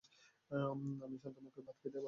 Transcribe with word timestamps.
আমি 1.01 1.15
শান্তমুখে 1.17 1.61
ভাত 1.61 1.77
খেতে 1.81 1.89
বসলাম। 1.89 1.99